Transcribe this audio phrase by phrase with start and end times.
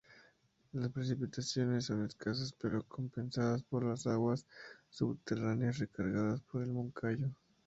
[0.71, 4.47] Las precipitaciones son escasas pero compensadas por las aguas
[4.89, 7.29] subterráneas recargadas por el Moncayo.